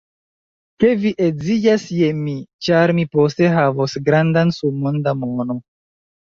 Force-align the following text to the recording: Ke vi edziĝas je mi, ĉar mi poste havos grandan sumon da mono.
Ke 0.83 0.87
vi 1.01 1.09
edziĝas 1.25 1.85
je 1.97 2.09
mi, 2.21 2.33
ĉar 2.69 2.93
mi 3.01 3.05
poste 3.17 3.51
havos 3.59 3.95
grandan 4.09 4.55
sumon 4.57 4.99
da 5.11 5.15
mono. 5.21 5.59